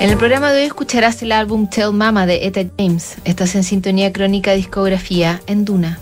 [0.00, 3.16] En el programa de hoy escucharás el álbum Tell Mama de Etta James.
[3.24, 5.98] Estás en sintonía crónica discografía en Duna.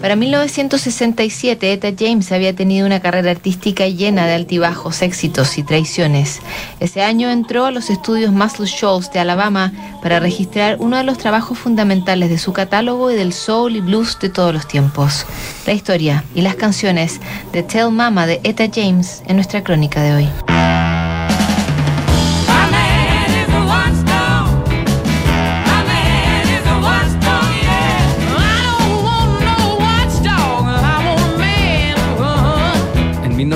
[0.00, 6.40] Para 1967, Etta James había tenido una carrera artística llena de altibajos, éxitos y traiciones.
[6.80, 9.72] Ese año entró a los estudios Muscle Shoals de Alabama
[10.02, 14.18] para registrar uno de los trabajos fundamentales de su catálogo y del soul y blues
[14.18, 15.26] de todos los tiempos.
[15.66, 17.20] La historia y las canciones
[17.52, 20.89] de Tell Mama de Etta James en nuestra crónica de hoy.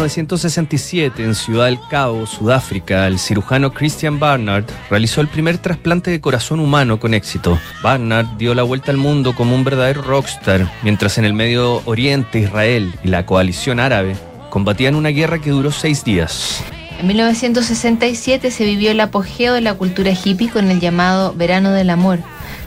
[0.05, 6.21] 1967, en Ciudad del Cabo, Sudáfrica, el cirujano Christian Barnard realizó el primer trasplante de
[6.21, 7.59] corazón humano con éxito.
[7.83, 12.41] Barnard dio la vuelta al mundo como un verdadero rockstar, mientras en el Medio Oriente,
[12.41, 14.15] Israel y la coalición árabe
[14.51, 16.63] combatían una guerra que duró seis días.
[17.01, 21.89] En 1967 se vivió el apogeo de la cultura hippie con el llamado Verano del
[21.89, 22.19] Amor.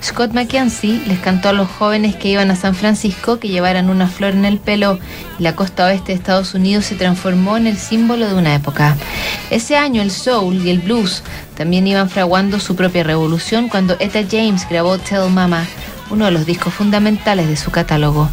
[0.01, 4.07] Scott McKenzie les cantó a los jóvenes que iban a San Francisco que llevaran una
[4.07, 4.99] flor en el pelo
[5.39, 8.95] y la costa oeste de Estados Unidos se transformó en el símbolo de una época.
[9.49, 11.23] Ese año el soul y el blues
[11.55, 15.65] también iban fraguando su propia revolución cuando Etta James grabó Tell Mama,
[16.09, 18.29] uno de los discos fundamentales de su catálogo.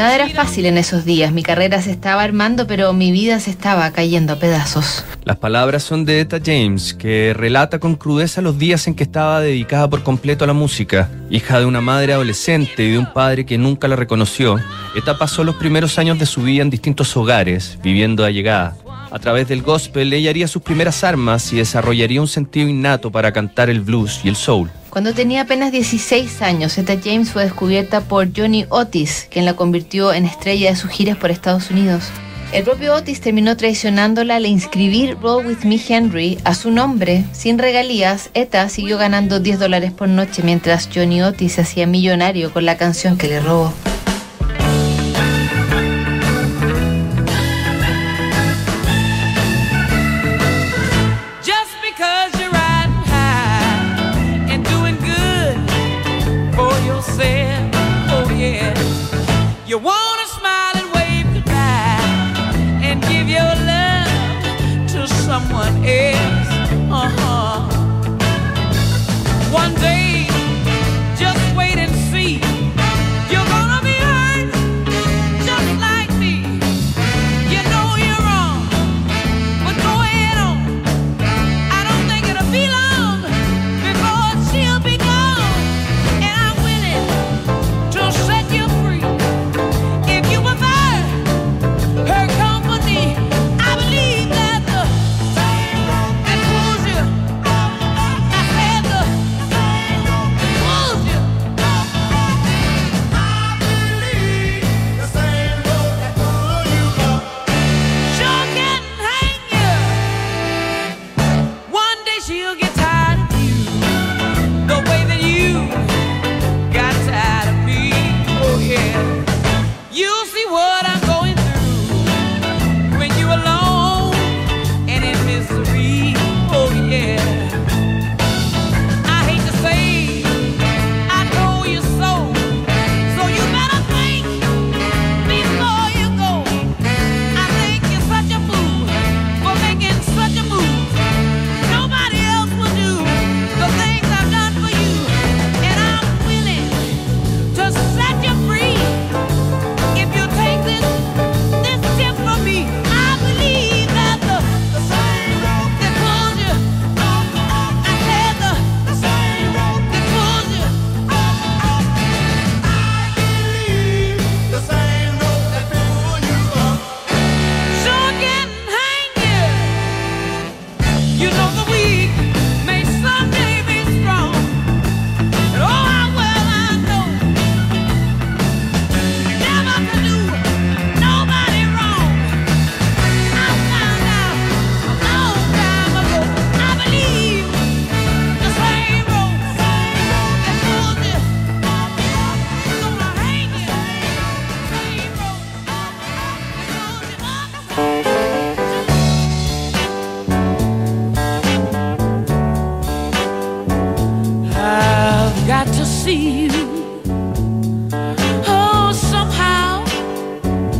[0.00, 1.30] Nada era fácil en esos días.
[1.30, 5.04] Mi carrera se estaba armando, pero mi vida se estaba cayendo a pedazos.
[5.24, 9.42] Las palabras son de Etta James, que relata con crudeza los días en que estaba
[9.42, 11.10] dedicada por completo a la música.
[11.28, 14.58] Hija de una madre adolescente y de un padre que nunca la reconoció,
[14.96, 18.78] Etta pasó los primeros años de su vida en distintos hogares, viviendo a llegada.
[19.10, 23.32] A través del gospel, ella haría sus primeras armas y desarrollaría un sentido innato para
[23.32, 24.70] cantar el blues y el soul.
[24.88, 30.12] Cuando tenía apenas 16 años, Zeta James fue descubierta por Johnny Otis, quien la convirtió
[30.12, 32.04] en estrella de sus giras por Estados Unidos.
[32.52, 37.24] El propio Otis terminó traicionándola al inscribir Roll With Me Henry a su nombre.
[37.32, 42.52] Sin regalías, Eta siguió ganando 10 dólares por noche mientras Johnny Otis se hacía millonario
[42.52, 43.72] con la canción que le robó.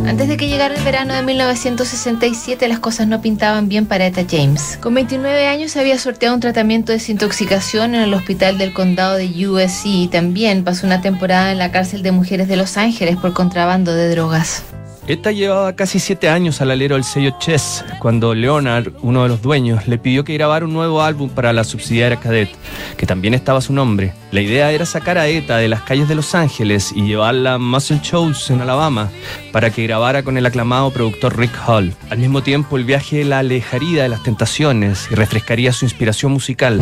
[0.06, 4.22] Antes de que llegara el verano de 1967, las cosas no pintaban bien para Eta
[4.28, 4.78] James.
[4.80, 9.26] Con 29 años había sorteado un tratamiento de desintoxicación en el hospital del condado de
[9.46, 13.34] USC y también pasó una temporada en la cárcel de mujeres de Los Ángeles por
[13.34, 14.64] contrabando de drogas.
[15.10, 19.42] Esta llevaba casi siete años al alero del sello Chess, cuando Leonard, uno de los
[19.42, 22.48] dueños, le pidió que grabara un nuevo álbum para la subsidiaria Cadet,
[22.96, 24.12] que también estaba su nombre.
[24.30, 27.58] La idea era sacar a ETA de las calles de Los Ángeles y llevarla a
[27.58, 29.10] Muscle Shoals en Alabama
[29.50, 31.92] para que grabara con el aclamado productor Rick Hall.
[32.08, 36.80] Al mismo tiempo, el viaje la alejaría de las tentaciones y refrescaría su inspiración musical.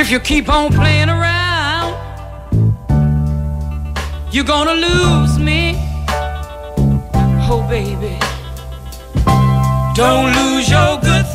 [0.00, 1.92] If you keep on playing around,
[4.32, 5.74] you're gonna lose me.
[7.52, 8.16] Oh, baby,
[9.94, 11.26] don't lose your good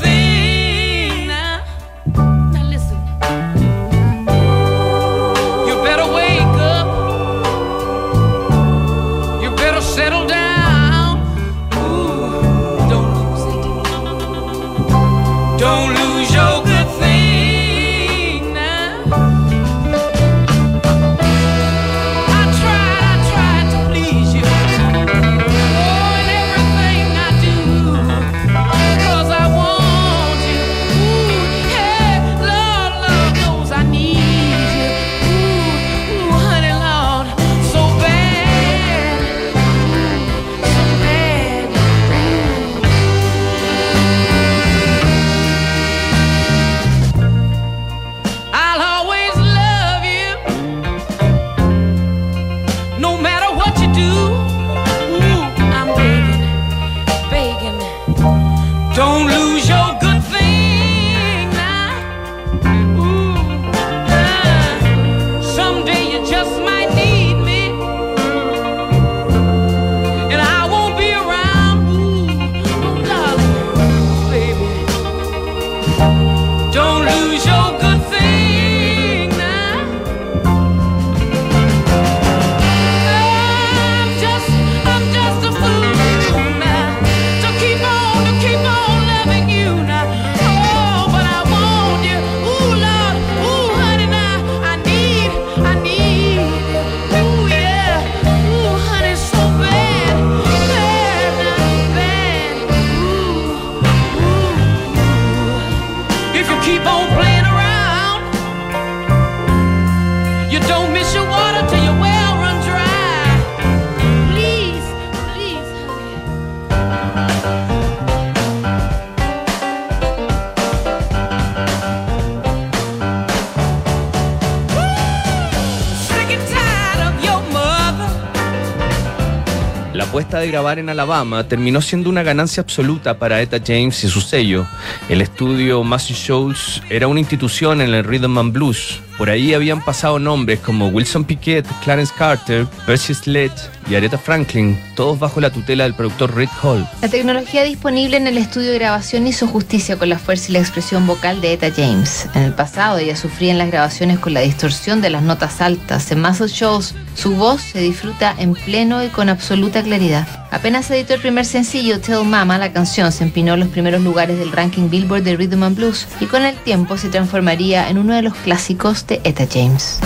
[130.40, 134.68] De grabar en Alabama terminó siendo una ganancia absoluta para Etta James y su sello.
[135.08, 139.00] El estudio Massey Shoals era una institución en el rhythm and blues.
[139.18, 144.78] Por ahí habían pasado nombres como Wilson Piquet, Clarence Carter, Percy Sledge y Aretha Franklin,
[144.96, 146.86] todos bajo la tutela del productor Rick Hall.
[147.02, 150.60] La tecnología disponible en el estudio de grabación hizo justicia con la fuerza y la
[150.60, 152.28] expresión vocal de Etta James.
[152.34, 156.12] En el pasado ella sufría en las grabaciones con la distorsión de las notas altas.
[156.12, 160.28] En Muscle Shows su voz se disfruta en pleno y con absoluta claridad.
[160.56, 164.40] Apenas editó el primer sencillo, Tell Mama, la canción se empinó en los primeros lugares
[164.40, 168.16] del ranking Billboard de Rhythm and Blues y con el tiempo se transformaría en uno
[168.16, 170.00] de los clásicos de Etta James.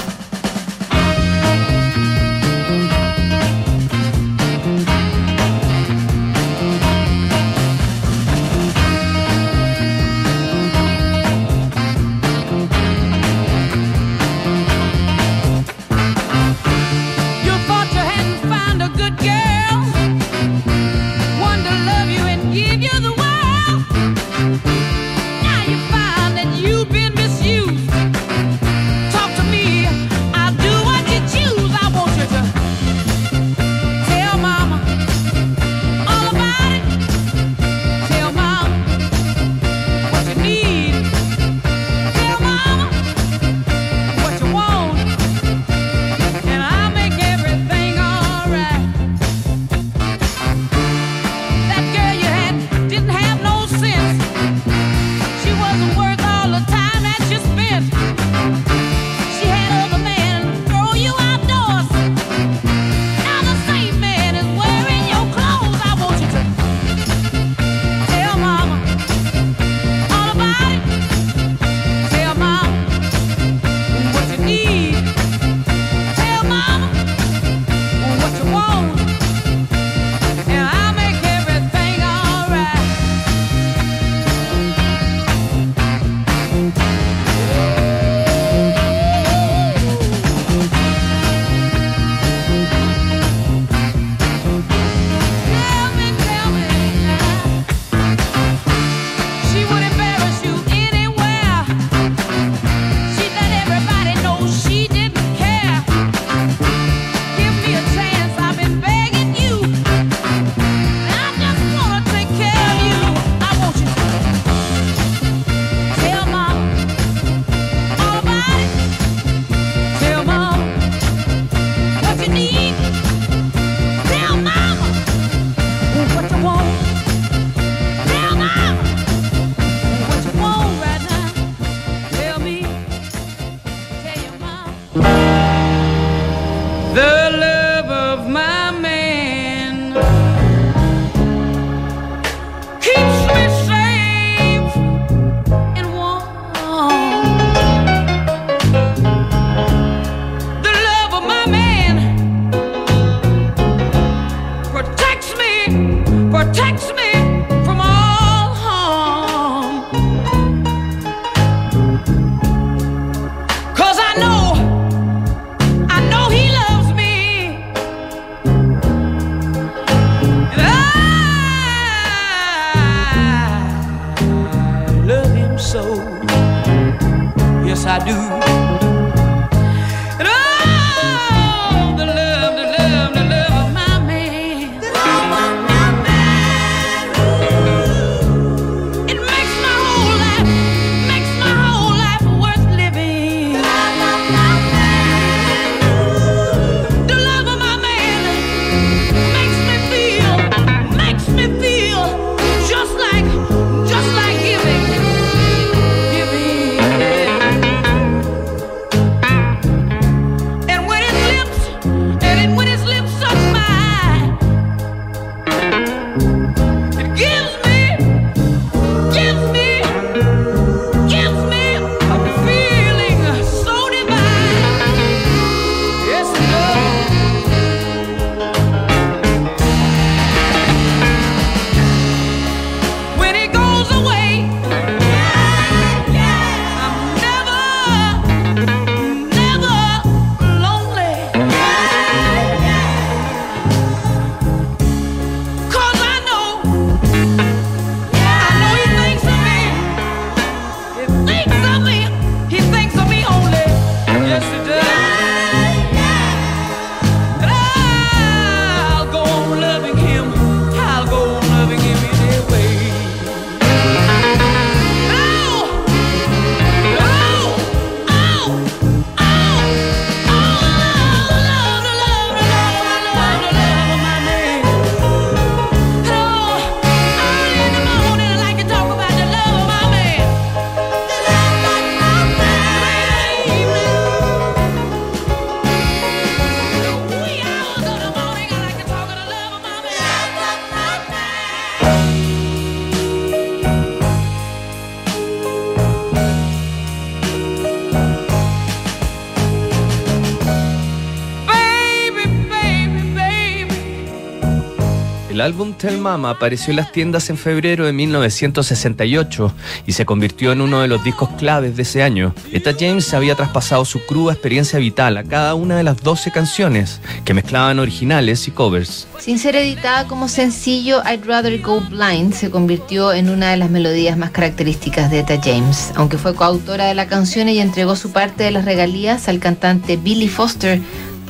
[305.49, 309.51] Álbum Tell Mama apareció en las tiendas en febrero de 1968
[309.87, 312.35] y se convirtió en uno de los discos claves de ese año.
[312.51, 317.01] Etta James había traspasado su cruda experiencia vital a cada una de las 12 canciones,
[317.25, 319.07] que mezclaban originales y covers.
[319.17, 323.71] Sin ser editada como sencillo, I'd Rather Go Blind se convirtió en una de las
[323.71, 325.91] melodías más características de Etta James.
[325.95, 329.97] Aunque fue coautora de la canción, ella entregó su parte de las regalías al cantante
[329.97, 330.79] Billy Foster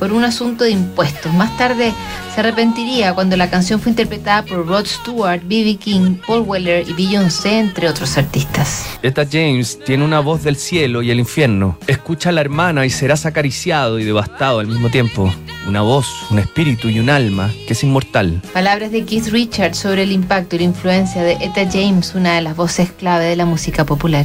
[0.00, 1.32] por un asunto de impuestos.
[1.34, 1.92] Más tarde
[2.34, 5.76] se arrepentiría cuando la canción fue interpretada por Rod Stewart, B.B.
[5.76, 8.86] King, Paul Weller y Beyoncé, entre otros artistas.
[9.02, 11.78] Etta James tiene una voz del cielo y el infierno.
[11.86, 15.32] Escucha a la hermana y serás acariciado y devastado al mismo tiempo.
[15.68, 18.40] Una voz, un espíritu y un alma que es inmortal.
[18.54, 22.40] Palabras de Keith Richards sobre el impacto y la influencia de Etta James, una de
[22.40, 24.24] las voces clave de la música popular.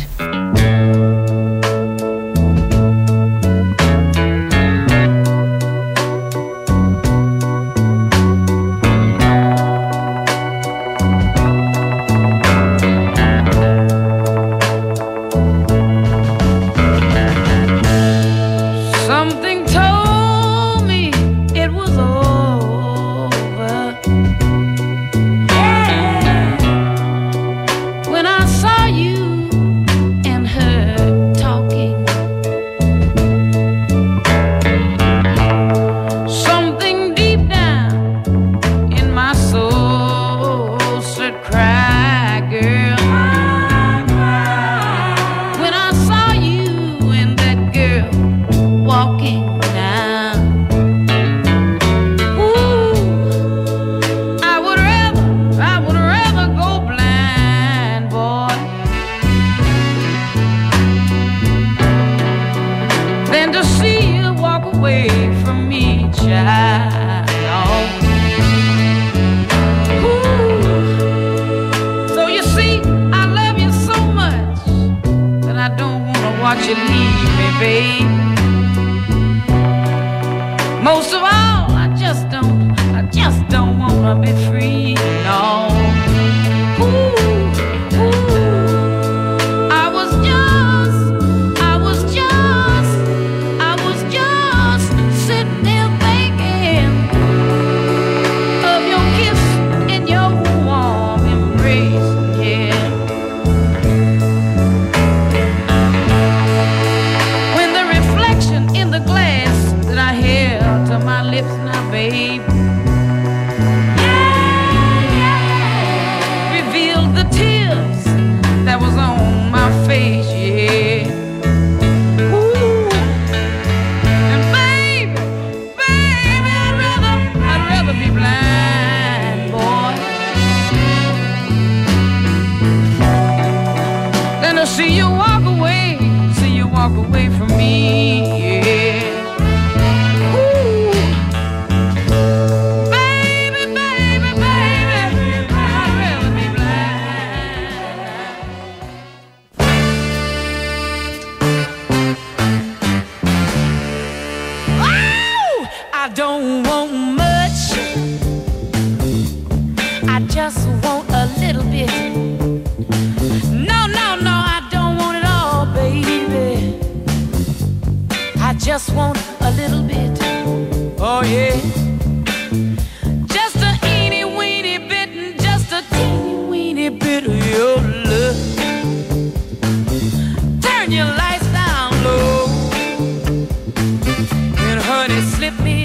[185.35, 185.84] Slip me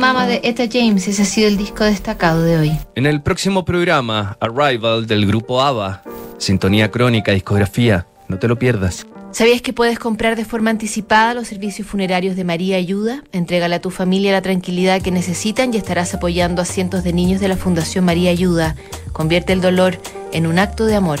[0.00, 2.72] Mama de Etta James, ese ha sido el disco destacado de hoy.
[2.94, 6.02] En el próximo programa, Arrival del grupo ABBA,
[6.38, 9.06] Sintonía Crónica, Discografía, no te lo pierdas.
[9.30, 13.22] ¿Sabías que puedes comprar de forma anticipada los servicios funerarios de María Ayuda?
[13.32, 17.42] Entrégale a tu familia la tranquilidad que necesitan y estarás apoyando a cientos de niños
[17.42, 18.76] de la Fundación María Ayuda.
[19.12, 19.98] Convierte el dolor
[20.32, 21.20] en un acto de amor.